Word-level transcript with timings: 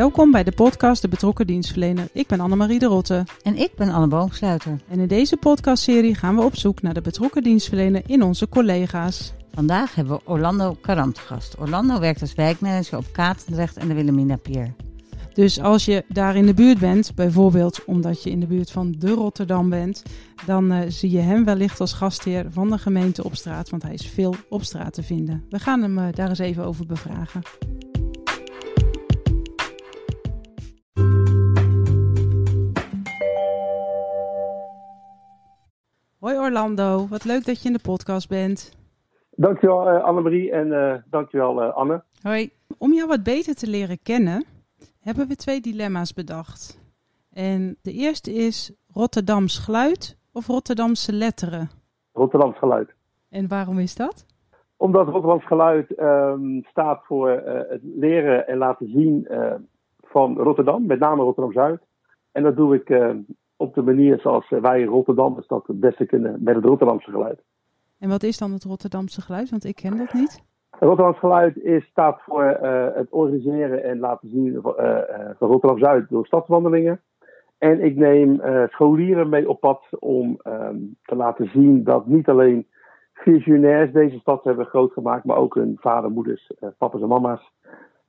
Welkom 0.00 0.30
bij 0.30 0.44
de 0.44 0.52
podcast 0.52 1.02
De 1.02 1.08
Betrokken 1.08 1.46
Dienstverlener. 1.46 2.08
Ik 2.12 2.26
ben 2.26 2.40
Annemarie 2.40 2.78
de 2.78 2.86
Rotte. 2.86 3.24
En 3.42 3.56
ik 3.56 3.70
ben 3.76 3.88
Anne 3.88 4.06
Boomsluiter. 4.06 4.78
En 4.88 5.00
in 5.00 5.08
deze 5.08 5.36
podcastserie 5.36 6.14
gaan 6.14 6.36
we 6.36 6.42
op 6.42 6.56
zoek 6.56 6.82
naar 6.82 6.94
de 6.94 7.00
betrokken 7.00 7.42
dienstverlener 7.42 8.02
in 8.06 8.22
onze 8.22 8.48
collega's. 8.48 9.32
Vandaag 9.52 9.94
hebben 9.94 10.14
we 10.14 10.30
Orlando 10.30 10.76
Karam 10.80 11.12
te 11.12 11.20
gast. 11.20 11.58
Orlando 11.58 11.98
werkt 11.98 12.20
als 12.20 12.34
wijkmanager 12.34 12.98
op 12.98 13.04
Katendrecht 13.12 13.76
en 13.76 13.88
de 13.88 13.94
Wilhelmina 13.94 14.36
Pier. 14.36 14.74
Dus 15.34 15.60
als 15.60 15.84
je 15.84 16.04
daar 16.08 16.36
in 16.36 16.46
de 16.46 16.54
buurt 16.54 16.78
bent, 16.78 17.14
bijvoorbeeld 17.14 17.84
omdat 17.84 18.22
je 18.22 18.30
in 18.30 18.40
de 18.40 18.46
buurt 18.46 18.70
van 18.70 18.94
de 18.98 19.10
Rotterdam 19.10 19.68
bent, 19.68 20.02
dan 20.46 20.72
uh, 20.72 20.78
zie 20.88 21.10
je 21.10 21.18
hem 21.18 21.44
wellicht 21.44 21.80
als 21.80 21.92
gastheer 21.92 22.46
van 22.50 22.70
de 22.70 22.78
gemeente 22.78 23.24
op 23.24 23.34
straat, 23.34 23.70
want 23.70 23.82
hij 23.82 23.94
is 23.94 24.06
veel 24.06 24.34
op 24.48 24.62
straat 24.64 24.92
te 24.92 25.02
vinden. 25.02 25.44
We 25.50 25.58
gaan 25.58 25.82
hem 25.82 25.98
uh, 25.98 26.04
daar 26.14 26.28
eens 26.28 26.38
even 26.38 26.64
over 26.64 26.86
bevragen. 26.86 27.42
Hoi 36.30 36.42
Orlando, 36.42 37.06
wat 37.08 37.24
leuk 37.24 37.44
dat 37.44 37.62
je 37.62 37.68
in 37.68 37.74
de 37.74 37.82
podcast 37.82 38.28
bent. 38.28 38.76
Dankjewel 39.30 39.94
uh, 39.94 40.04
Annemarie 40.04 40.50
en 40.52 40.66
uh, 40.66 40.94
dankjewel 41.04 41.62
uh, 41.62 41.74
Anne. 41.74 42.02
Hoi. 42.22 42.50
Om 42.78 42.92
jou 42.92 43.08
wat 43.08 43.22
beter 43.22 43.54
te 43.54 43.66
leren 43.66 43.98
kennen, 44.02 44.44
hebben 45.00 45.28
we 45.28 45.36
twee 45.36 45.60
dilemma's 45.60 46.14
bedacht. 46.14 46.80
En 47.32 47.76
de 47.82 47.92
eerste 47.92 48.32
is 48.32 48.72
Rotterdams 48.92 49.58
geluid 49.58 50.18
of 50.32 50.46
Rotterdamse 50.46 51.12
letteren? 51.12 51.70
Rotterdams 52.12 52.58
geluid. 52.58 52.90
En 53.28 53.48
waarom 53.48 53.78
is 53.78 53.96
dat? 53.96 54.26
Omdat 54.76 55.08
Rotterdams 55.08 55.46
geluid 55.46 55.98
um, 55.98 56.64
staat 56.64 57.00
voor 57.04 57.30
het 57.68 57.80
leren 57.82 58.46
en 58.46 58.58
laten 58.58 58.88
zien 58.88 59.28
van 60.00 60.38
Rotterdam, 60.38 60.86
met 60.86 60.98
name 60.98 61.22
Rotterdam-Zuid. 61.22 61.80
En 62.32 62.42
dat 62.42 62.56
doe 62.56 62.74
ik 62.74 62.88
op 63.60 63.74
de 63.74 63.82
manier 63.82 64.20
zoals 64.20 64.48
wij 64.48 64.84
Rotterdammers 64.84 65.46
dat 65.46 65.66
het 65.66 65.80
beste 65.80 66.06
kunnen 66.06 66.36
met 66.42 66.54
het 66.54 66.64
Rotterdamse 66.64 67.10
geluid. 67.10 67.42
En 67.98 68.08
wat 68.08 68.22
is 68.22 68.38
dan 68.38 68.52
het 68.52 68.64
Rotterdamse 68.64 69.20
geluid? 69.20 69.50
Want 69.50 69.64
ik 69.64 69.74
ken 69.74 69.96
dat 69.96 70.12
niet. 70.12 70.42
Het 70.70 70.80
Rotterdamse 70.80 71.20
geluid 71.20 71.56
is, 71.56 71.84
staat 71.84 72.20
voor 72.22 72.58
uh, 72.62 72.86
het 72.94 73.10
organiseren 73.10 73.84
en 73.84 73.98
laten 73.98 74.28
zien 74.28 74.46
uh, 74.46 74.54
uh, 74.54 74.98
van 75.38 75.48
Rotterdam-Zuid 75.48 76.08
door 76.08 76.26
stadswandelingen. 76.26 77.00
En 77.58 77.84
ik 77.84 77.96
neem 77.96 78.40
scholieren 78.68 79.28
mee 79.28 79.48
op 79.48 79.60
pad 79.60 79.82
om 79.98 80.40
um, 80.44 80.96
te 81.02 81.14
laten 81.14 81.50
zien 81.50 81.84
dat 81.84 82.06
niet 82.06 82.28
alleen 82.28 82.66
visionairs 83.12 83.92
deze 83.92 84.18
stad 84.18 84.44
hebben 84.44 84.66
groot 84.66 84.92
gemaakt, 84.92 85.24
maar 85.24 85.36
ook 85.36 85.54
hun 85.54 85.76
vader, 85.80 86.10
moeders, 86.10 86.52
papa's 86.78 87.00
en 87.00 87.08
mama's. 87.08 87.52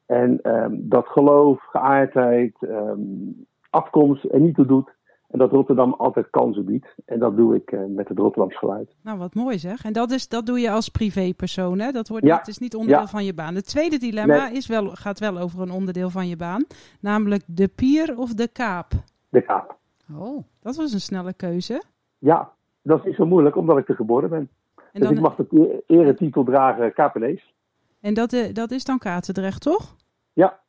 En 0.06 0.40
um, 0.44 0.90
dat 0.90 1.08
geloof, 1.08 1.64
geaardheid, 1.64 2.56
um, 2.62 3.46
afkomst 3.70 4.24
er 4.24 4.40
niet 4.40 4.56
toe 4.56 4.66
doet. 4.66 4.92
En 5.31 5.39
dat 5.39 5.52
Rotterdam 5.52 5.93
altijd 5.93 6.30
kansen 6.30 6.65
biedt. 6.65 6.95
En 7.05 7.19
dat 7.19 7.36
doe 7.36 7.55
ik 7.55 7.71
uh, 7.71 7.80
met 7.87 8.08
het 8.08 8.17
Rotterdams 8.17 8.58
geluid. 8.58 8.95
Nou, 9.02 9.17
wat 9.17 9.33
mooi 9.33 9.59
zeg. 9.59 9.83
En 9.83 9.93
dat, 9.93 10.11
is, 10.11 10.27
dat 10.27 10.45
doe 10.45 10.59
je 10.59 10.71
als 10.71 10.89
privépersoon, 10.89 11.80
hè? 11.80 11.92
Dat, 11.92 12.08
wordt, 12.08 12.25
ja. 12.25 12.37
dat 12.37 12.47
is 12.47 12.58
niet 12.58 12.75
onderdeel 12.75 13.02
ja. 13.02 13.08
van 13.08 13.25
je 13.25 13.33
baan. 13.33 13.55
Het 13.55 13.67
tweede 13.67 13.97
dilemma 13.97 14.47
nee. 14.47 14.58
is 14.58 14.67
wel, 14.67 14.89
gaat 14.89 15.19
wel 15.19 15.37
over 15.37 15.61
een 15.61 15.71
onderdeel 15.71 16.09
van 16.09 16.27
je 16.27 16.36
baan. 16.36 16.65
Namelijk 16.99 17.43
de 17.47 17.67
pier 17.67 18.17
of 18.17 18.33
de 18.33 18.47
kaap? 18.47 18.92
De 19.30 19.42
kaap. 19.42 19.77
Oh, 20.17 20.43
dat 20.61 20.75
was 20.75 20.93
een 20.93 20.99
snelle 20.99 21.33
keuze. 21.33 21.83
Ja, 22.17 22.52
dat 22.81 22.99
is 22.99 23.05
niet 23.05 23.15
zo 23.15 23.25
moeilijk, 23.25 23.55
omdat 23.55 23.77
ik 23.77 23.89
er 23.89 23.95
geboren 23.95 24.30
ben. 24.30 24.49
En 24.75 24.99
dus 24.99 25.03
dan... 25.03 25.13
ik 25.13 25.21
mag 25.21 25.36
de 25.36 25.83
eretitel 25.87 26.43
dragen 26.43 26.93
Kapenees. 26.93 27.53
En 28.02 28.13
dat, 28.13 28.33
uh, 28.33 28.53
dat 28.53 28.71
is 28.71 28.83
dan 28.83 28.98
Katendrecht, 28.98 29.61
toch? 29.61 29.95
Ja, 30.33 30.59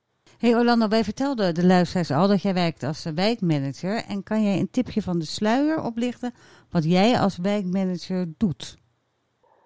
Hey 0.42 0.56
Orlando, 0.56 0.88
wij 0.88 1.04
vertelden 1.04 1.54
de 1.54 1.66
luisteraars 1.66 2.10
al 2.10 2.28
dat 2.28 2.42
jij 2.42 2.54
werkt 2.54 2.82
als 2.82 3.10
wijkmanager. 3.14 4.04
En 4.08 4.22
kan 4.22 4.42
jij 4.42 4.58
een 4.58 4.70
tipje 4.70 5.02
van 5.02 5.18
de 5.18 5.24
sluier 5.24 5.82
oplichten 5.84 6.32
wat 6.70 6.84
jij 6.84 7.18
als 7.18 7.38
wijkmanager 7.38 8.26
doet? 8.36 8.78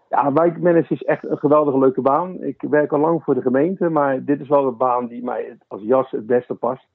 Ja, 0.09 0.33
wijkmanager 0.33 0.93
is 0.93 1.03
echt 1.03 1.25
een 1.25 1.39
geweldige 1.39 1.79
leuke 1.79 2.01
baan. 2.01 2.43
Ik 2.43 2.63
werk 2.71 2.93
al 2.93 2.99
lang 2.99 3.23
voor 3.23 3.35
de 3.35 3.43
gemeente, 3.43 3.89
maar 3.89 4.25
dit 4.25 4.41
is 4.41 4.49
wel 4.49 4.67
een 4.67 4.77
baan 4.77 5.07
die 5.07 5.25
mij 5.25 5.59
als 5.69 5.83
jas 5.83 6.11
het 6.11 6.27
beste 6.27 6.55
past. 6.55 6.87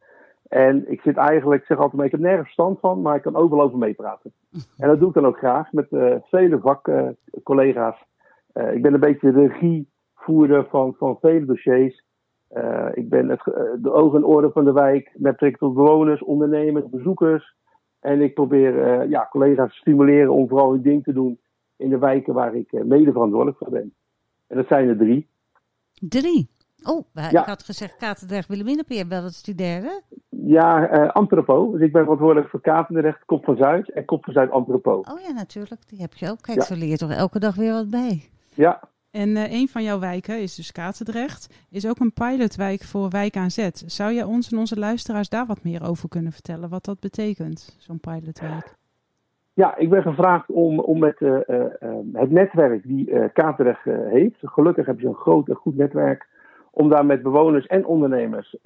En 0.47 0.91
ik 0.91 1.01
zit 1.01 1.17
eigenlijk, 1.17 1.61
ik 1.61 1.67
zeg 1.67 1.77
altijd, 1.77 2.01
ik 2.01 2.11
heb 2.11 2.19
nergens 2.19 2.43
verstand 2.43 2.79
van, 2.79 3.01
maar 3.01 3.15
ik 3.15 3.21
kan 3.21 3.35
overal 3.35 3.65
over 3.65 3.77
meepraten. 3.77 4.33
En 4.77 4.87
dat 4.87 4.99
doe 4.99 5.07
ik 5.07 5.13
dan 5.13 5.25
ook 5.25 5.37
graag 5.37 5.71
met 5.71 5.91
uh, 5.91 6.15
vele 6.21 6.59
vakcollega's. 6.59 8.05
Uh, 8.53 8.73
ik 8.73 8.81
ben 8.81 8.93
een 8.93 8.99
beetje 8.99 9.31
de 9.31 9.47
regievoerder 9.47 10.67
van, 10.69 10.95
van 10.97 11.17
vele 11.21 11.45
dossiers. 11.45 12.09
Uh, 12.57 12.87
ik 12.93 13.09
ben 13.09 13.29
het, 13.29 13.43
de 13.81 13.91
ogen 13.91 14.17
en 14.17 14.25
oren 14.25 14.51
van 14.51 14.65
de 14.65 14.73
wijk 14.73 15.11
met 15.13 15.31
betrekking 15.31 15.57
tot 15.57 15.73
bewoners, 15.73 16.23
ondernemers, 16.23 16.89
bezoekers. 16.89 17.55
En 17.99 18.21
ik 18.21 18.33
probeer 18.33 19.01
uh, 19.01 19.09
ja, 19.09 19.27
collega's 19.31 19.71
te 19.71 19.77
stimuleren 19.77 20.33
om 20.33 20.47
vooral 20.47 20.71
hun 20.71 20.81
ding 20.81 21.03
te 21.03 21.13
doen 21.13 21.39
in 21.77 21.89
de 21.89 21.97
wijken 21.97 22.33
waar 22.33 22.55
ik 22.55 22.71
uh, 22.71 22.83
mede 22.83 23.11
verantwoordelijk 23.11 23.57
voor 23.57 23.69
ben. 23.69 23.93
En 24.47 24.57
dat 24.57 24.67
zijn 24.67 24.87
er 24.87 24.97
drie. 24.97 25.27
Drie? 25.93 26.49
Oh, 26.83 27.05
ja. 27.13 27.29
ik 27.29 27.45
had 27.45 27.63
gezegd 27.63 27.97
Katendrecht 27.97 28.47
Wilhelminapeer, 28.47 29.07
wel 29.07 29.21
dat 29.21 29.29
is 29.29 29.43
die 29.43 29.55
derde? 29.55 30.01
Ja, 30.29 30.93
uh, 30.93 31.09
Antropo. 31.09 31.71
Dus 31.71 31.81
ik 31.81 31.91
ben 31.91 32.01
verantwoordelijk 32.01 32.49
voor 32.49 32.61
Katendrecht, 32.61 33.25
Kop 33.25 33.43
van 33.43 33.55
Zuid 33.55 33.91
en 33.91 34.05
Kop 34.05 34.23
van 34.23 34.33
Zuid 34.33 34.51
Antropo. 34.51 34.91
Oh 34.91 35.19
ja, 35.19 35.31
natuurlijk. 35.31 35.89
Die 35.89 36.01
heb 36.01 36.13
je 36.13 36.29
ook. 36.29 36.41
Kijk, 36.41 36.57
ja. 36.57 36.63
zo 36.63 36.75
leer 36.75 36.89
je 36.89 36.97
toch 36.97 37.11
elke 37.11 37.39
dag 37.39 37.55
weer 37.55 37.71
wat 37.71 37.89
bij. 37.89 38.29
Ja, 38.53 38.81
en 39.11 39.29
uh, 39.29 39.51
een 39.51 39.67
van 39.67 39.83
jouw 39.83 39.99
wijken 39.99 40.41
is 40.41 40.55
dus 40.55 40.71
Katendrecht. 40.71 41.65
Is 41.71 41.87
ook 41.87 41.99
een 41.99 42.13
pilotwijk 42.13 42.81
voor 42.81 43.09
Wijk 43.09 43.35
aan 43.35 43.49
Zet. 43.49 43.83
Zou 43.85 44.13
jij 44.13 44.23
ons 44.23 44.51
en 44.51 44.57
onze 44.57 44.79
luisteraars 44.79 45.29
daar 45.29 45.45
wat 45.45 45.63
meer 45.63 45.87
over 45.89 46.09
kunnen 46.09 46.31
vertellen? 46.31 46.69
Wat 46.69 46.85
dat 46.85 46.99
betekent, 46.99 47.75
zo'n 47.79 47.99
pilotwijk? 47.99 48.75
Ja, 49.53 49.77
ik 49.77 49.89
ben 49.89 50.01
gevraagd 50.01 50.49
om, 50.49 50.79
om 50.79 50.99
met 50.99 51.19
uh, 51.19 51.29
uh, 51.47 51.65
het 52.13 52.31
netwerk 52.31 52.83
die 52.83 53.29
Katendrecht 53.33 53.83
heeft. 54.09 54.37
Gelukkig 54.41 54.85
hebben 54.85 55.03
ze 55.03 55.09
een 55.09 55.15
groot 55.15 55.47
en 55.49 55.55
goed 55.55 55.77
netwerk. 55.77 56.27
Om 56.71 56.89
daar 56.89 57.05
met 57.05 57.21
bewoners 57.21 57.67
en 57.67 57.85
ondernemers 57.85 58.57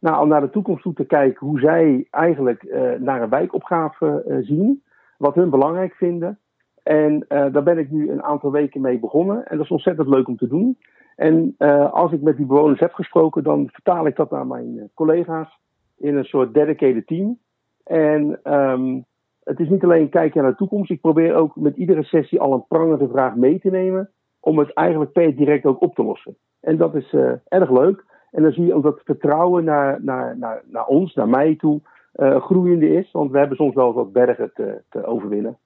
nou, 0.00 0.26
naar 0.26 0.40
de 0.40 0.50
toekomst 0.50 0.82
toe 0.82 0.92
te 0.92 1.04
kijken. 1.04 1.46
Hoe 1.46 1.60
zij 1.60 2.06
eigenlijk 2.10 2.62
naar 2.98 3.22
een 3.22 3.28
wijkopgave 3.28 4.40
zien. 4.40 4.82
Wat 5.18 5.34
hun 5.34 5.50
belangrijk 5.50 5.94
vinden. 5.94 6.38
En 6.82 7.12
uh, 7.28 7.52
daar 7.52 7.62
ben 7.62 7.78
ik 7.78 7.90
nu 7.90 8.10
een 8.10 8.22
aantal 8.22 8.50
weken 8.50 8.80
mee 8.80 8.98
begonnen. 8.98 9.46
En 9.46 9.56
dat 9.56 9.64
is 9.64 9.70
ontzettend 9.70 10.08
leuk 10.08 10.28
om 10.28 10.36
te 10.36 10.48
doen. 10.48 10.78
En 11.16 11.54
uh, 11.58 11.92
als 11.92 12.12
ik 12.12 12.22
met 12.22 12.36
die 12.36 12.46
bewoners 12.46 12.80
heb 12.80 12.92
gesproken, 12.92 13.42
dan 13.42 13.68
vertaal 13.72 14.06
ik 14.06 14.16
dat 14.16 14.30
naar 14.30 14.46
mijn 14.46 14.76
uh, 14.76 14.82
collega's 14.94 15.60
in 15.98 16.16
een 16.16 16.24
soort 16.24 16.54
dedicated 16.54 17.06
team. 17.06 17.38
En 17.84 18.40
um, 18.54 19.04
het 19.42 19.60
is 19.60 19.68
niet 19.68 19.84
alleen 19.84 20.08
kijken 20.08 20.42
naar 20.42 20.50
de 20.50 20.56
toekomst. 20.56 20.90
Ik 20.90 21.00
probeer 21.00 21.34
ook 21.34 21.56
met 21.56 21.76
iedere 21.76 22.02
sessie 22.02 22.40
al 22.40 22.52
een 22.52 22.66
prangende 22.68 23.08
vraag 23.08 23.36
mee 23.36 23.58
te 23.60 23.70
nemen. 23.70 24.10
Om 24.40 24.58
het 24.58 24.72
eigenlijk 24.72 25.12
per 25.12 25.36
direct 25.36 25.64
ook 25.64 25.82
op 25.82 25.94
te 25.94 26.04
lossen. 26.04 26.36
En 26.60 26.76
dat 26.76 26.94
is 26.94 27.14
erg 27.48 27.70
leuk. 27.70 28.04
En 28.30 28.42
dan 28.42 28.52
zie 28.52 28.66
je 28.66 28.74
ook 28.74 28.82
dat 28.82 29.00
vertrouwen 29.04 29.64
naar, 29.64 29.98
naar, 30.04 30.38
naar, 30.38 30.62
naar 30.66 30.86
ons, 30.86 31.14
naar 31.14 31.28
mij 31.28 31.56
toe, 31.56 31.80
groeiende 32.16 32.88
is. 32.88 33.10
Want 33.10 33.30
we 33.30 33.38
hebben 33.38 33.56
soms 33.56 33.74
wel 33.74 33.92
wat 33.92 34.12
bergen 34.12 34.52
te 34.88 35.04
overwinnen. 35.04 35.58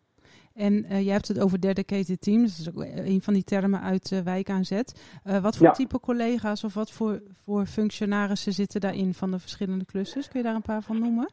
En 0.57 0.73
uh, 0.73 1.05
jij 1.05 1.13
hebt 1.13 1.29
het 1.29 1.43
over 1.43 1.61
dedicated 1.61 2.21
teams. 2.21 2.65
Dat 2.65 2.75
is 2.75 2.81
ook 2.81 3.07
een 3.07 3.21
van 3.23 3.35
die 3.35 3.45
termen 3.45 3.81
uit 3.81 4.11
uh, 4.11 4.19
Wijk 4.21 4.51
aan 4.51 4.65
Zet. 4.65 5.21
Uh, 5.27 5.39
wat 5.39 5.57
voor 5.57 5.67
ja. 5.67 5.73
type 5.73 6.01
collega's 6.01 6.65
of 6.65 6.75
wat 6.75 6.91
voor, 6.93 7.21
voor 7.33 7.67
functionarissen 7.67 8.53
zitten 8.53 8.81
daarin 8.81 9.15
van 9.15 9.31
de 9.31 9.39
verschillende 9.39 9.85
clusters? 9.85 10.29
Kun 10.29 10.41
je 10.41 10.47
daar 10.47 10.55
een 10.55 10.63
paar 10.63 10.83
van 10.83 10.99
noemen? 10.99 11.29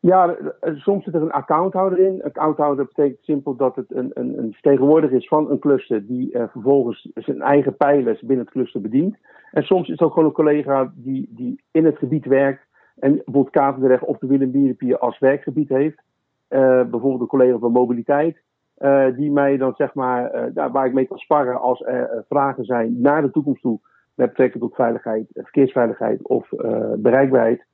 Ja, 0.00 0.36
soms 0.60 1.04
zit 1.04 1.14
er 1.14 1.22
een 1.22 1.30
accounthouder 1.30 1.98
in. 1.98 2.12
Een 2.12 2.22
accounthouder 2.22 2.84
betekent 2.84 3.24
simpel 3.24 3.56
dat 3.56 3.76
het 3.76 3.94
een, 3.94 4.10
een, 4.14 4.38
een 4.38 4.52
vertegenwoordiger 4.52 5.16
is 5.16 5.28
van 5.28 5.50
een 5.50 5.58
cluster 5.58 6.06
die 6.06 6.30
vervolgens 6.32 7.08
zijn 7.14 7.42
eigen 7.42 7.76
pijlers 7.76 8.20
binnen 8.20 8.44
het 8.44 8.54
cluster 8.54 8.80
bedient. 8.80 9.16
En 9.50 9.62
soms 9.62 9.86
is 9.86 9.92
het 9.92 10.02
ook 10.02 10.12
gewoon 10.12 10.28
een 10.28 10.34
collega 10.34 10.92
die, 10.94 11.28
die 11.30 11.62
in 11.70 11.84
het 11.84 11.98
gebied 11.98 12.24
werkt 12.24 12.66
en 12.98 13.14
bijvoorbeeld 13.14 13.50
Katendrecht 13.50 14.04
of 14.04 14.18
de 14.18 14.26
Willem 14.26 14.50
Bierenpier 14.50 14.98
als 14.98 15.18
werkgebied 15.18 15.68
heeft. 15.68 16.02
Bijvoorbeeld 16.48 17.20
een 17.20 17.26
collega 17.26 17.58
van 17.58 17.72
mobiliteit. 17.72 18.44
Uh, 18.78 19.06
die 19.16 19.30
mij 19.30 19.56
dan 19.56 19.74
zeg 19.76 19.94
maar, 19.94 20.50
uh, 20.54 20.66
waar 20.72 20.86
ik 20.86 20.92
mee 20.92 21.06
kan 21.06 21.18
sparren 21.18 21.60
als 21.60 21.82
er 21.84 22.24
vragen 22.28 22.64
zijn 22.64 23.00
naar 23.00 23.22
de 23.22 23.30
toekomst 23.30 23.62
toe 23.62 23.80
met 24.14 24.28
betrekking 24.28 24.62
tot 24.62 24.74
veiligheid, 24.74 25.26
eh, 25.32 25.42
verkeersveiligheid 25.42 26.22
of 26.22 26.52
eh, 26.52 26.92
bereikbaarheid. 26.96 27.64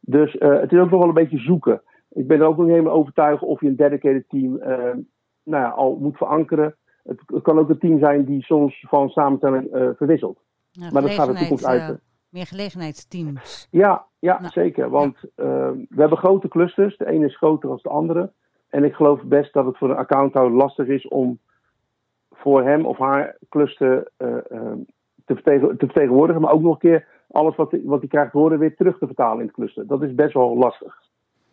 Dus 0.00 0.38
eh, 0.38 0.60
het 0.60 0.72
is 0.72 0.78
ook 0.78 0.90
nog 0.90 0.98
wel 1.00 1.08
een 1.08 1.14
beetje 1.14 1.38
zoeken. 1.38 1.82
Ik 2.10 2.26
ben 2.26 2.40
er 2.40 2.46
ook 2.46 2.56
nog 2.56 2.66
niet 2.66 2.74
helemaal 2.74 2.96
overtuigd 2.96 3.42
of 3.42 3.60
je 3.60 3.66
een 3.66 3.76
dedicated 3.76 4.28
team 4.28 4.58
eh, 4.58 4.76
nou 5.42 5.62
ja, 5.62 5.68
al 5.68 5.96
moet 6.00 6.16
verankeren. 6.16 6.74
Het, 7.02 7.42
kan 7.42 7.58
ook 7.58 7.68
een 7.68 7.78
team 7.78 7.98
zijn 7.98 8.24
die 8.24 8.42
soms 8.42 8.84
van 8.88 9.08
samenstelling 9.08 9.72
eh, 9.72 9.88
verwisselt. 9.96 10.38
Maar 10.92 11.02
dat 11.02 11.10
gaat 11.10 11.28
de 11.28 11.34
toekomst 11.34 11.64
uit. 11.64 11.80
eh, 11.80 11.94
meer 12.32 12.46
gelegenheidsteams. 12.46 13.68
Ja, 13.70 14.04
ja 14.18 14.40
Nou, 14.40 14.52
zeker. 14.52 14.90
Want 14.90 15.16
eh, 15.16 15.70
we 15.88 16.00
hebben 16.00 16.18
grote 16.18 16.48
clusters. 16.48 16.96
De 16.96 17.06
ene 17.06 17.26
is 17.26 17.36
groter 17.36 17.68
dan 17.68 17.78
de 17.82 17.88
andere. 17.88 18.32
En 18.68 18.84
ik 18.84 18.94
geloof 18.94 19.22
best 19.22 19.52
dat 19.52 19.66
het 19.66 19.78
voor 19.78 19.90
een 19.90 19.96
accounthouder 19.96 20.56
lastig 20.56 20.86
is 20.86 21.08
om 21.08 21.38
voor 22.30 22.62
hem 22.62 22.86
of 22.86 22.98
haar 22.98 23.36
cluster 23.48 24.10
eh, 24.16 24.36
eh, 24.36 24.72
te, 25.24 25.34
vertegen- 25.34 25.76
te 25.76 25.86
vertegenwoordigen. 25.86 26.42
Maar 26.42 26.52
ook 26.52 26.62
nog 26.62 26.72
een 26.72 26.78
keer 26.78 27.06
alles 27.30 27.56
wat 27.56 27.70
hij 27.70 27.80
wat 27.84 28.00
die 28.00 28.08
krijgt 28.08 28.32
horen 28.32 28.58
weer 28.58 28.76
terug 28.76 28.98
te 28.98 29.06
vertalen 29.06 29.38
in 29.38 29.46
het 29.46 29.54
cluster. 29.54 29.86
Dat 29.86 30.02
is 30.02 30.14
best 30.14 30.34
wel 30.34 30.56
lastig. 30.56 31.00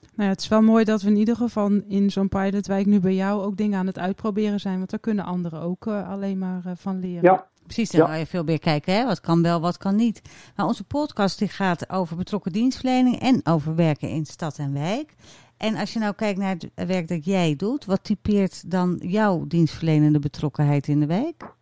Nou 0.01 0.29
ja, 0.29 0.35
het 0.35 0.39
is 0.39 0.47
wel 0.47 0.61
mooi 0.61 0.83
dat 0.83 1.01
we 1.01 1.09
in 1.09 1.15
ieder 1.15 1.35
geval 1.35 1.69
in 1.87 2.09
zo'n 2.09 2.27
pilotwijk 2.27 2.85
nu 2.85 2.99
bij 2.99 3.13
jou 3.13 3.41
ook 3.41 3.57
dingen 3.57 3.79
aan 3.79 3.87
het 3.87 3.99
uitproberen 3.99 4.59
zijn. 4.59 4.77
Want 4.77 4.89
daar 4.89 4.99
kunnen 4.99 5.25
anderen 5.25 5.61
ook 5.61 5.87
alleen 5.87 6.37
maar 6.37 6.61
van 6.75 6.99
leren. 6.99 7.23
Ja, 7.23 7.47
Precies, 7.73 7.91
dan 7.91 8.09
Ja. 8.09 8.15
je 8.15 8.25
veel 8.25 8.43
meer 8.43 8.59
kijken, 8.59 8.93
hè? 8.93 9.05
wat 9.05 9.19
kan 9.19 9.41
wel, 9.41 9.61
wat 9.61 9.77
kan 9.77 9.95
niet. 9.95 10.51
Maar 10.55 10.65
onze 10.65 10.87
podcast 10.87 11.39
die 11.39 11.47
gaat 11.47 11.89
over 11.89 12.17
betrokken 12.17 12.51
dienstverlening 12.51 13.19
en 13.19 13.41
over 13.43 13.75
werken 13.75 14.09
in 14.09 14.25
stad 14.25 14.57
en 14.57 14.73
wijk. 14.73 15.15
En 15.57 15.75
als 15.75 15.93
je 15.93 15.99
nou 15.99 16.13
kijkt 16.15 16.39
naar 16.39 16.55
het 16.57 16.87
werk 16.87 17.07
dat 17.07 17.25
jij 17.25 17.53
doet, 17.57 17.85
wat 17.85 18.03
typeert 18.03 18.71
dan 18.71 18.95
jouw 18.99 19.45
dienstverlenende 19.47 20.19
betrokkenheid 20.19 20.87
in 20.87 20.99
de 20.99 21.07
wijk? 21.07 21.57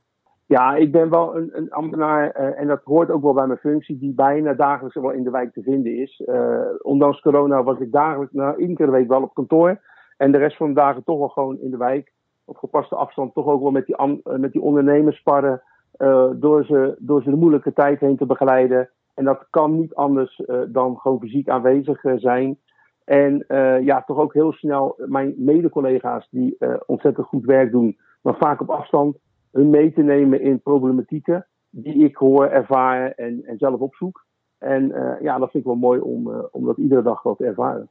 Ja, 0.46 0.76
ik 0.76 0.92
ben 0.92 1.10
wel 1.10 1.36
een, 1.36 1.50
een 1.54 1.72
ambtenaar 1.72 2.32
eh, 2.32 2.60
en 2.62 2.68
dat 2.68 2.84
hoort 2.84 3.12
ook 3.12 3.24
wel 3.24 3.34
bij 3.34 3.48
mijn 3.48 3.60
functie, 3.60 3.98
die 3.98 4.14
bijna 4.14 4.54
dagelijks 4.54 4.96
wel 4.96 5.12
in 5.12 5.24
de 5.24 5.30
wijk 5.30 5.54
te 5.54 5.62
vinden 5.62 5.98
is. 6.02 6.24
Eh, 6.26 6.60
ondanks 6.82 7.22
corona 7.22 7.64
was 7.64 7.80
ik 7.80 7.92
dagelijks, 7.92 8.34
nou, 8.34 8.76
de 8.76 8.92
week 8.92 9.08
wel 9.08 9.22
op 9.22 9.34
kantoor. 9.34 9.80
En 10.18 10.32
de 10.32 10.38
rest 10.38 10.58
van 10.58 10.68
de 10.68 10.74
dagen 10.74 11.04
toch 11.04 11.20
wel 11.20 11.28
gewoon 11.28 11.60
in 11.60 11.72
de 11.72 11.78
wijk. 11.78 12.14
Op 12.46 12.58
gepaste 12.58 12.96
afstand 12.96 13.34
toch 13.34 13.46
ook 13.46 13.62
wel 13.62 13.72
met 13.72 13.86
die, 13.86 13.96
eh, 13.96 14.36
met 14.38 14.52
die 14.52 14.62
ondernemers 14.62 15.18
sparren. 15.18 15.62
Eh, 15.98 16.30
door, 16.36 16.66
ze, 16.66 16.96
door 17.00 17.22
ze 17.24 17.30
de 17.30 17.36
moeilijke 17.36 17.74
tijd 17.74 18.00
heen 18.00 18.18
te 18.18 18.26
begeleiden. 18.26 18.90
En 19.14 19.24
dat 19.26 19.48
kan 19.50 19.80
niet 19.80 19.94
anders 19.94 20.40
eh, 20.40 20.62
dan 20.68 20.98
gewoon 20.98 21.20
fysiek 21.20 21.50
aanwezig 21.50 22.04
eh, 22.04 22.14
zijn. 22.18 22.58
En 23.04 23.46
ja, 23.84 24.04
toch 24.06 24.18
ook 24.18 24.34
heel 24.34 24.52
snel 24.52 24.96
mijn 25.06 25.34
mede-collega's 25.38 26.28
die 26.32 26.58
ontzettend 26.86 27.28
goed 27.28 27.46
werk 27.46 27.72
doen, 27.72 27.98
maar 28.22 28.36
vaak 28.38 28.62
op 28.62 28.70
afstand 28.70 29.18
hun 29.52 29.70
mee 29.70 29.94
te 29.94 30.02
nemen 30.02 30.42
in 30.42 30.62
problematieken 30.62 31.48
die 31.70 32.04
ik 32.04 32.16
hoor, 32.16 32.46
ervaar 32.46 33.12
en, 33.12 33.44
en 33.46 33.58
zelf 33.58 33.80
opzoek. 33.80 34.26
En 34.58 34.88
ja, 35.22 35.38
dat 35.38 35.52
vind 35.52 35.64
ik 35.64 35.70
wel 35.70 35.80
mooi 35.80 36.00
om, 36.00 36.32
eh, 36.32 36.44
om 36.52 36.66
dat 36.66 36.78
iedere 36.78 37.02
dag 37.02 37.24
wel 37.24 37.36
te 37.36 37.46
ervaren. 37.46 37.90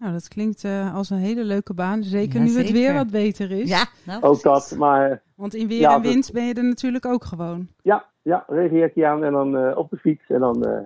Nou, 0.00 0.12
dat 0.12 0.28
klinkt 0.28 0.64
eh, 0.64 0.94
als 0.94 1.10
een 1.10 1.18
hele 1.18 1.44
leuke 1.44 1.74
baan. 1.74 2.02
Zeker 2.02 2.38
Ja, 2.40 2.44
nu 2.46 2.56
het 2.58 2.70
weer 2.70 2.94
wat 2.94 3.10
beter 3.10 3.50
is. 3.50 3.68
Ja, 3.68 3.84
nou, 4.06 4.22
Ook 4.22 4.42
dat, 4.42 4.74
maar 4.78 5.22
Want 5.34 5.54
in 5.54 5.68
weer 5.68 5.80
Ja, 5.80 5.94
en 5.94 6.02
dat- 6.02 6.12
wind 6.12 6.30
ben 6.32 6.46
je 6.46 6.54
er 6.54 6.64
natuurlijk 6.64 7.06
ook 7.06 7.24
gewoon. 7.24 7.68
ja, 7.82 8.04
ja 8.22 8.44
regenjekje 8.48 9.06
aan 9.06 9.24
en 9.24 9.32
dan 9.32 9.56
eh, 9.56 9.76
op 9.76 9.90
de 9.90 9.96
fiets. 9.96 10.24
En 10.28 10.40
dan, 10.40 10.64
eh, 10.66 10.78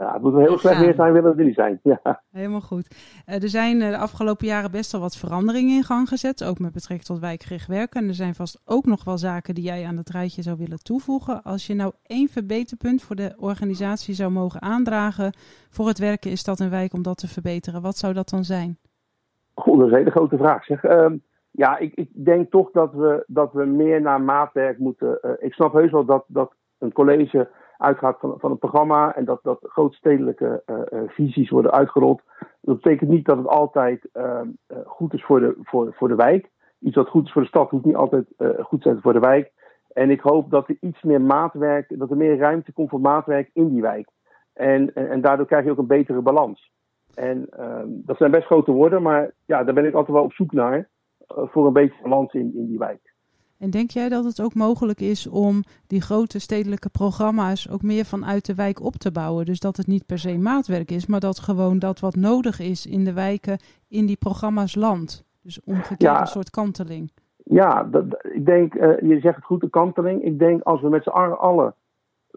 ja, 0.00 0.12
het 0.12 0.22
moet 0.22 0.32
wel 0.32 0.42
heel 0.42 0.58
slecht 0.58 0.80
weer 0.80 0.94
zijn, 0.94 1.12
willen 1.12 1.32
we 1.32 1.38
er 1.38 1.44
niet 1.44 1.54
zijn. 1.54 1.80
Ja. 1.82 2.22
Helemaal 2.30 2.60
goed. 2.60 3.22
Eh, 3.26 3.42
er 3.42 3.48
zijn 3.48 3.80
eh, 3.80 3.90
de 3.90 3.96
afgelopen 3.96 4.46
jaren 4.46 4.70
best 4.70 4.92
wel 4.92 5.00
wat 5.00 5.16
veranderingen 5.16 5.76
in 5.76 5.82
gang 5.82 6.08
gezet. 6.08 6.44
Ook 6.44 6.58
met 6.58 6.72
betrekking 6.72 7.08
tot 7.08 7.18
wijkgericht 7.18 7.66
werken. 7.66 8.02
En 8.02 8.08
er 8.08 8.14
zijn 8.14 8.34
vast 8.34 8.62
ook 8.64 8.86
nog 8.86 9.04
wel 9.04 9.18
zaken 9.18 9.54
die 9.54 9.64
jij 9.64 9.86
aan 9.86 9.96
het 9.96 10.10
rijtje 10.10 10.42
zou 10.42 10.56
willen 10.56 10.82
toevoegen. 10.82 11.42
Als 11.42 11.66
je 11.66 11.74
nou 11.74 11.92
één 12.02 12.28
verbeterpunt 12.28 13.02
voor 13.02 13.16
de 13.16 13.34
organisatie 13.38 14.14
zou 14.14 14.30
mogen 14.30 14.62
aandragen. 14.62 15.32
voor 15.70 15.86
het 15.86 15.98
werken 15.98 16.30
in 16.30 16.36
stad 16.36 16.60
en 16.60 16.70
wijk 16.70 16.92
om 16.92 17.02
dat 17.02 17.18
te 17.18 17.28
verbeteren, 17.28 17.82
wat 17.82 17.96
zou 17.96 18.12
dat 18.12 18.28
dan 18.28 18.44
zijn? 18.44 18.78
Goed, 19.54 19.78
dat 19.78 19.86
is 19.86 19.92
een 19.92 19.98
hele 19.98 20.10
grote 20.10 20.36
vraag. 20.36 20.64
Zeg. 20.64 20.84
Ehm, 20.84 21.16
ja, 21.50 21.78
ik, 21.78 21.94
ik 21.94 22.24
denk 22.24 22.50
toch 22.50 22.70
dat 22.70 22.92
we, 22.92 23.24
dat 23.26 23.52
we 23.52 23.64
meer 23.64 24.00
naar 24.00 24.20
maatwerk 24.20 24.78
moeten. 24.78 25.20
eh, 25.20 25.30
ik 25.38 25.52
snap 25.52 25.72
heus 25.72 25.90
wel 25.90 26.04
dat, 26.04 26.24
dat 26.26 26.54
een 26.78 26.92
college 26.92 27.48
uitgaat 27.80 28.18
van, 28.18 28.34
van 28.38 28.50
een 28.50 28.58
programma 28.58 29.14
en 29.14 29.24
dat, 29.24 29.42
dat 29.42 29.58
grootstedelijke 29.62 30.62
eh, 30.66 30.80
eh, 30.88 31.08
visies 31.08 31.50
worden 31.50 31.72
uitgerold. 31.72 32.22
Dat 32.60 32.80
betekent 32.80 33.10
niet 33.10 33.24
dat 33.24 33.36
het 33.36 33.46
altijd 33.46 34.08
ehm, 34.12 34.48
eh, 34.66 34.78
goed 34.84 35.14
is 35.14 35.24
voor 35.24 35.40
de, 35.40 35.54
voor, 35.62 35.94
voor 35.94 36.08
de 36.08 36.14
wijk. 36.14 36.50
Iets 36.80 36.96
wat 36.96 37.08
goed 37.08 37.26
is 37.26 37.32
voor 37.32 37.42
de 37.42 37.48
stad 37.48 37.70
hoeft 37.70 37.84
niet 37.84 37.94
altijd 37.94 38.24
goed 38.60 38.82
te 38.82 38.88
zijn 38.88 39.00
voor 39.00 39.12
de 39.12 39.18
wijk. 39.18 39.52
En 39.92 40.10
ik 40.10 40.20
hoop 40.20 40.50
dat 40.50 40.68
er 40.68 40.76
iets 40.80 41.02
meer 41.02 41.20
maatwerk, 41.20 41.98
dat 41.98 42.10
er 42.10 42.16
meer 42.16 42.38
ruimte 42.38 42.72
komt 42.72 42.88
voor 42.88 43.00
maatwerk 43.00 43.50
in 43.52 43.68
die 43.68 43.82
wijk. 43.82 44.08
En, 44.52 44.94
en, 44.94 45.20
daardoor 45.20 45.46
krijg 45.46 45.64
je 45.64 45.70
ook 45.70 45.78
een 45.78 45.86
betere 45.86 46.20
balans. 46.20 46.72
En 47.14 47.46
ehm, 47.50 47.86
dat 47.88 48.16
zijn 48.16 48.30
best 48.30 48.46
grote 48.46 48.72
woorden, 48.72 49.02
maar 49.02 49.30
ja, 49.46 49.64
daar 49.64 49.74
ben 49.74 49.86
ik 49.86 49.94
altijd 49.94 50.16
wel 50.16 50.24
op 50.24 50.32
zoek 50.32 50.52
naar. 50.52 50.88
voor 51.26 51.66
een 51.66 51.72
beetje 51.72 52.02
balans 52.02 52.32
in, 52.32 52.54
in 52.54 52.66
die 52.66 52.78
wijk. 52.78 53.09
En 53.60 53.70
denk 53.70 53.90
jij 53.90 54.08
dat 54.08 54.24
het 54.24 54.42
ook 54.42 54.54
mogelijk 54.54 55.00
is 55.00 55.26
om 55.26 55.62
die 55.86 56.00
grote 56.00 56.38
stedelijke 56.38 56.88
programma's 56.88 57.70
ook 57.70 57.82
meer 57.82 58.04
vanuit 58.04 58.46
de 58.46 58.54
wijk 58.54 58.82
op 58.82 58.94
te 58.94 59.12
bouwen? 59.12 59.44
Dus 59.44 59.60
dat 59.60 59.76
het 59.76 59.86
niet 59.86 60.06
per 60.06 60.18
se 60.18 60.38
maatwerk 60.38 60.90
is, 60.90 61.06
maar 61.06 61.20
dat 61.20 61.38
gewoon 61.38 61.78
dat 61.78 62.00
wat 62.00 62.14
nodig 62.14 62.60
is 62.60 62.86
in 62.86 63.04
de 63.04 63.12
wijken 63.12 63.58
in 63.88 64.06
die 64.06 64.16
programma's 64.16 64.74
landt. 64.74 65.24
Dus 65.42 65.60
omgekeerd 65.64 66.00
Ja. 66.02 66.20
een 66.20 66.26
soort 66.26 66.50
kanteling. 66.50 67.12
Ja, 67.44 67.84
dat, 67.84 68.04
ik 68.32 68.46
denk, 68.46 68.74
eh, 68.74 69.08
je 69.08 69.20
zegt 69.20 69.36
het 69.36 69.44
goed, 69.44 69.60
de 69.60 69.70
kanteling. 69.70 70.22
Ik 70.22 70.38
denk 70.38 70.62
als 70.62 70.80
we 70.80 70.88
met 70.88 71.02
z'n 71.02 71.08
allen, 71.08 71.74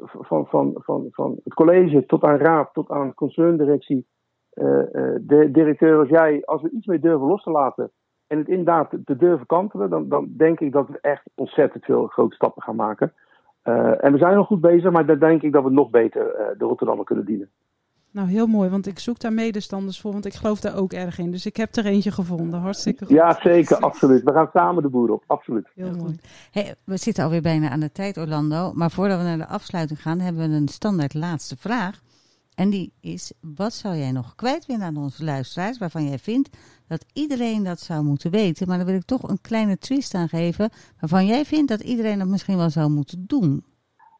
van, 0.03 0.45
van, 0.47 0.71
van, 0.75 1.07
van 1.11 1.39
het 1.43 1.53
college 1.53 2.05
tot 2.05 2.23
aan 2.23 2.37
raad, 2.37 2.69
tot 2.73 2.89
aan 2.89 3.13
concerndirectie, 3.13 4.05
eh, 4.49 4.79
eh, 4.81 5.19
de 5.21 5.51
directeur 5.51 5.99
als 5.99 6.09
jij, 6.09 6.41
als 6.45 6.61
we 6.61 6.69
iets 6.69 6.85
meer 6.85 7.01
durven 7.01 7.27
los 7.27 7.43
te 7.43 7.51
laten 7.51 7.91
en 8.33 8.39
het 8.39 8.47
inderdaad 8.47 8.89
te, 9.05 9.17
durven 9.17 9.45
kantelen, 9.45 9.89
dan, 9.89 10.09
dan 10.09 10.33
denk 10.37 10.59
ik 10.59 10.71
dat 10.71 10.87
we 10.87 10.97
echt 11.01 11.23
ontzettend 11.35 11.85
veel 11.85 12.07
grote 12.07 12.35
stappen 12.35 12.61
gaan 12.61 12.75
maken. 12.75 13.13
Eh, 13.61 14.03
en 14.03 14.11
we 14.11 14.17
zijn 14.17 14.35
nog 14.35 14.47
goed 14.47 14.61
bezig, 14.61 14.91
maar 14.91 15.05
daar 15.05 15.19
denk 15.19 15.41
ik 15.41 15.51
dat 15.51 15.63
we 15.63 15.69
nog 15.69 15.89
beter 15.89 16.35
eh, 16.35 16.45
de 16.57 16.65
Rotterdammer 16.65 17.05
kunnen 17.05 17.25
dienen. 17.25 17.49
Nou, 18.11 18.27
heel 18.27 18.47
mooi, 18.47 18.69
want 18.69 18.87
ik 18.87 18.99
zoek 18.99 19.19
daar 19.19 19.33
medestanders 19.33 20.01
voor, 20.01 20.11
want 20.11 20.25
ik 20.25 20.33
geloof 20.33 20.59
daar 20.59 20.77
ook 20.77 20.93
erg 20.93 21.19
in. 21.19 21.31
Dus 21.31 21.45
ik 21.45 21.57
heb 21.57 21.75
er 21.75 21.85
eentje 21.85 22.11
gevonden. 22.11 22.59
Hartstikke 22.59 23.05
goed. 23.05 23.15
Ja, 23.15 23.39
zeker, 23.41 23.77
absoluut. 23.77 24.23
We 24.23 24.31
gaan 24.31 24.49
samen 24.53 24.83
de 24.83 24.89
boer 24.89 25.11
op, 25.11 25.23
absoluut. 25.27 25.67
Heel 25.75 25.95
mooi. 25.95 26.15
Hey, 26.51 26.75
we 26.85 26.97
zitten 26.97 27.23
alweer 27.23 27.41
bijna 27.41 27.69
aan 27.69 27.79
de 27.79 27.91
tijd, 27.91 28.17
Orlando. 28.17 28.71
Maar 28.73 28.91
voordat 28.91 29.17
we 29.17 29.23
naar 29.23 29.37
de 29.37 29.47
afsluiting 29.47 30.01
gaan, 30.01 30.19
hebben 30.19 30.49
we 30.49 30.55
een 30.55 30.67
standaard 30.67 31.13
laatste 31.13 31.57
vraag. 31.57 32.01
En 32.55 32.69
die 32.69 32.93
is, 33.01 33.33
wat 33.55 33.73
zou 33.73 33.95
jij 33.95 34.11
nog 34.11 34.35
kwijt 34.35 34.65
willen 34.65 34.85
aan 34.85 34.97
onze 34.97 35.23
luisteraars, 35.23 35.77
waarvan 35.77 36.03
jij 36.03 36.17
vindt 36.17 36.49
dat 36.87 37.05
iedereen 37.13 37.63
dat 37.63 37.79
zou 37.79 38.03
moeten 38.03 38.31
weten? 38.31 38.67
Maar 38.67 38.77
dan 38.77 38.85
wil 38.85 38.95
ik 38.95 39.05
toch 39.05 39.23
een 39.29 39.41
kleine 39.41 39.77
twist 39.77 40.15
aan 40.15 40.27
geven, 40.27 40.69
waarvan 40.99 41.25
jij 41.25 41.43
vindt 41.43 41.69
dat 41.69 41.81
iedereen 41.81 42.19
dat 42.19 42.27
misschien 42.27 42.57
wel 42.57 42.69
zou 42.69 42.89
moeten 42.89 43.23
doen. 43.27 43.63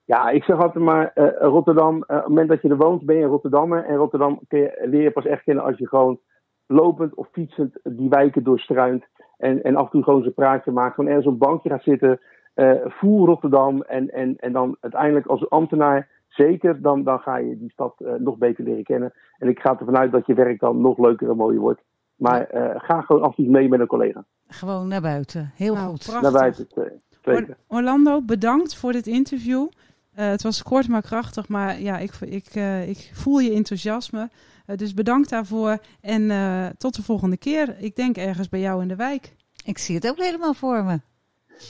Ja, 0.05 0.29
ik 0.29 0.43
zeg 0.43 0.61
altijd 0.61 0.83
maar, 0.83 1.11
eh, 1.13 1.25
Rotterdam, 1.39 2.03
eh, 2.03 2.15
op 2.15 2.21
het 2.21 2.27
moment 2.27 2.49
dat 2.49 2.61
je 2.61 2.69
er 2.69 2.77
woont, 2.77 3.05
ben 3.05 3.15
je 3.15 3.23
een 3.23 3.29
Rotterdammer. 3.29 3.85
En 3.85 3.95
Rotterdam 3.95 4.39
kun 4.47 4.59
je, 4.59 4.81
leer 4.83 5.01
je 5.01 5.11
pas 5.11 5.25
echt 5.25 5.43
kennen 5.43 5.63
als 5.63 5.77
je 5.77 5.87
gewoon 5.87 6.19
lopend 6.67 7.15
of 7.15 7.27
fietsend 7.31 7.79
die 7.83 8.09
wijken 8.09 8.43
doorstruint. 8.43 9.05
En, 9.37 9.63
en 9.63 9.75
af 9.75 9.83
en 9.85 9.89
toe 9.91 10.03
gewoon 10.03 10.23
zo'n 10.23 10.33
praatje 10.33 10.71
maakt. 10.71 10.95
Gewoon 10.95 11.09
ergens 11.09 11.27
op 11.27 11.33
een 11.33 11.47
bankje 11.47 11.69
gaat 11.69 11.83
zitten. 11.83 12.19
eh 12.53 12.71
voel 12.85 13.25
Rotterdam. 13.25 13.81
En, 13.81 14.09
en, 14.09 14.35
en 14.37 14.51
dan 14.51 14.77
uiteindelijk 14.79 15.25
als 15.25 15.49
ambtenaar, 15.49 16.09
zeker, 16.35 16.81
dan, 16.81 17.03
dan 17.03 17.19
ga 17.19 17.37
je 17.37 17.57
die 17.57 17.71
stad 17.71 17.95
eh, 17.97 18.13
nog 18.13 18.37
beter 18.37 18.63
leren 18.63 18.83
kennen. 18.83 19.13
En 19.37 19.47
ik 19.49 19.59
ga 19.59 19.79
ervan 19.79 19.97
uit 19.97 20.11
dat 20.11 20.25
je 20.25 20.33
werk 20.33 20.59
dan 20.59 20.81
nog 20.81 20.97
leuker 20.97 21.29
en 21.29 21.35
mooier 21.37 21.59
wordt. 21.61 21.81
Maar 22.15 22.43
eh, 22.47 22.79
ga 22.81 23.01
gewoon 23.01 23.21
af 23.21 23.37
en 23.37 23.43
toe 23.43 23.53
mee 23.53 23.69
met 23.69 23.79
een 23.79 23.87
collega. 23.87 24.25
Gewoon 24.47 24.87
naar 24.87 25.01
buiten. 25.01 25.51
Heel 25.55 25.73
Nou, 25.73 25.87
goed. 25.89 26.03
prachtig. 26.05 26.21
Naar 26.31 26.41
buiten. 26.41 26.67
eh. 26.75 27.33
Or- 27.33 27.57
Orlando, 27.67 28.21
bedankt 28.21 28.75
voor 28.75 28.91
dit 28.91 29.07
interview. 29.07 29.67
Eh, 30.13 30.27
het 30.27 30.43
was 30.43 30.63
kort 30.63 30.87
maar 30.87 31.01
krachtig, 31.01 31.47
maar 31.47 31.79
ja, 31.81 31.97
ik, 31.97 32.11
ik, 32.21 32.45
eh, 32.53 32.89
ik 32.89 33.11
voel 33.13 33.39
je 33.39 33.51
enthousiasme. 33.53 34.29
Eh, 34.65 34.77
dus 34.77 34.93
bedankt 34.93 35.29
daarvoor 35.29 35.77
en 36.01 36.31
eh, 36.31 36.65
tot 36.77 36.95
de 36.95 37.03
volgende 37.03 37.37
keer. 37.37 37.75
Ik 37.79 37.95
denk 37.95 38.17
ergens 38.17 38.49
bij 38.49 38.59
jou 38.59 38.81
in 38.81 38.87
de 38.87 38.95
wijk. 38.95 39.35
Ik 39.65 39.77
zie 39.77 39.95
het 39.95 40.09
ook 40.09 40.17
helemaal 40.17 40.53
voor 40.53 40.83
me. 40.83 40.99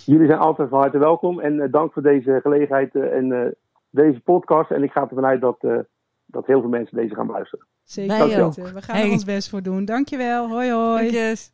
Jullie 0.06 0.28
zijn 0.28 0.40
altijd 0.40 0.70
van 0.70 0.80
harte 0.80 0.98
welkom. 0.98 1.40
En 1.40 1.72
dank 1.72 1.94
voor 1.94 2.02
deze 2.02 2.40
gelegenheid 2.42 2.96
en 2.96 3.32
eh, 3.32 3.52
deze 3.94 4.20
podcast. 4.20 4.72
En 4.72 4.84
ik 4.84 4.92
ga 4.92 5.02
ervan 5.02 5.26
uit 5.26 5.42
dat, 5.42 5.58
eh, 5.60 5.78
dat 6.26 6.46
heel 6.46 6.60
veel 6.62 6.70
mensen 6.70 6.98
deze 6.98 7.16
gaan 7.16 7.28
beluisteren. 7.28 7.66
Zeker 7.84 8.18
Wij 8.18 8.28
weten. 8.28 8.44
ook. 8.44 8.54
We 8.56 8.82
gaan 8.82 8.96
Hey. 8.96 9.06
er 9.06 9.12
ons 9.12 9.24
best 9.26 9.50
voor 9.50 9.62
doen. 9.62 9.86
Dankjewel. 9.86 10.50
Hoi 10.50 10.72
hoi. 10.72 11.02
Dankjes. 11.02 11.52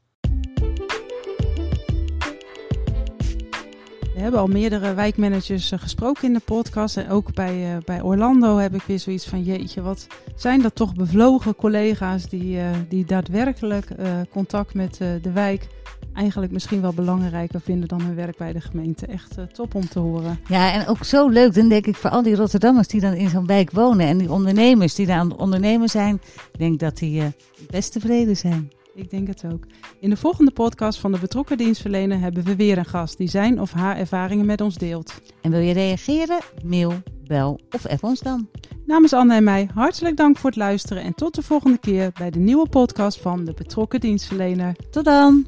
We 4.13 4.25
hebben 4.25 4.39
al 4.39 4.47
meerdere 4.47 4.93
wijkmanagers 4.93 5.71
eh, 5.71 5.79
gesproken 5.79 6.23
in 6.23 6.33
de 6.33 6.41
podcast. 6.45 6.97
En 6.97 7.09
ook 7.09 7.33
bij, 7.33 7.63
eh, 7.75 7.77
bij 7.85 8.01
Orlando 8.01 8.57
heb 8.57 8.73
ik 8.73 8.81
weer 8.81 8.99
zoiets 8.99 9.27
van: 9.29 9.41
jeetje, 9.43 9.81
wat 9.81 10.07
zijn 10.35 10.61
dat 10.61 10.75
toch 10.75 10.93
bevlogen 10.95 11.55
collega's 11.55 12.29
die, 12.29 12.59
eh, 12.59 12.69
die 12.89 13.05
daadwerkelijk 13.05 13.89
eh, 13.89 14.07
contact 14.31 14.73
met 14.73 15.01
eh, 15.01 15.07
de 15.21 15.31
wijk 15.31 15.67
eigenlijk 16.13 16.51
misschien 16.51 16.81
wel 16.81 16.93
belangrijker 16.93 17.61
vinden 17.61 17.87
dan 17.87 18.01
hun 18.01 18.15
werk 18.15 18.37
bij 18.37 18.53
de 18.53 18.61
gemeente. 18.61 19.05
Echt 19.05 19.37
eh, 19.37 19.43
top 19.43 19.75
om 19.75 19.87
te 19.87 19.99
horen. 19.99 20.39
Ja, 20.47 20.73
en 20.73 20.87
ook 20.87 21.03
zo 21.03 21.29
leuk, 21.29 21.53
dan 21.53 21.69
denk 21.69 21.85
ik, 21.85 21.95
voor 21.95 22.09
al 22.09 22.23
die 22.23 22.35
Rotterdammers 22.35 22.87
die 22.87 23.01
dan 23.01 23.13
in 23.13 23.29
zo'n 23.29 23.45
wijk 23.45 23.71
wonen 23.71 24.07
en 24.07 24.17
die 24.17 24.31
ondernemers 24.31 24.95
die 24.95 25.05
daar 25.05 25.17
aan 25.17 25.29
het 25.29 25.39
ondernemen 25.39 25.89
zijn, 25.89 26.21
ik 26.51 26.59
denk 26.59 26.79
dat 26.79 26.97
die 26.97 27.21
eh, 27.21 27.27
best 27.69 27.91
tevreden 27.91 28.37
zijn. 28.37 28.71
Ik 28.93 29.09
denk 29.09 29.27
het 29.27 29.43
ook. 29.53 29.63
In 29.99 30.09
de 30.09 30.17
volgende 30.17 30.51
podcast 30.51 30.99
van 30.99 31.11
de 31.11 31.19
betrokken 31.19 31.57
dienstverlener 31.57 32.19
hebben 32.19 32.43
we 32.43 32.55
weer 32.55 32.77
een 32.77 32.85
gast 32.85 33.17
die 33.17 33.29
zijn 33.29 33.61
of 33.61 33.71
haar 33.71 33.97
ervaringen 33.97 34.45
met 34.45 34.61
ons 34.61 34.75
deelt. 34.75 35.21
En 35.41 35.51
wil 35.51 35.59
je 35.59 35.73
reageren? 35.73 36.39
Mail, 36.63 36.93
bel 37.27 37.59
of 37.71 37.85
app 37.85 38.03
ons 38.03 38.19
dan. 38.19 38.47
Namens 38.85 39.13
Anne 39.13 39.35
en 39.35 39.43
mij 39.43 39.69
hartelijk 39.73 40.17
dank 40.17 40.37
voor 40.37 40.49
het 40.49 40.59
luisteren 40.59 41.03
en 41.03 41.13
tot 41.13 41.35
de 41.35 41.41
volgende 41.41 41.77
keer 41.77 42.11
bij 42.17 42.29
de 42.29 42.39
nieuwe 42.39 42.69
podcast 42.69 43.21
van 43.21 43.45
de 43.45 43.53
betrokken 43.53 43.99
dienstverlener. 43.99 44.75
Tot 44.89 45.05
dan! 45.05 45.45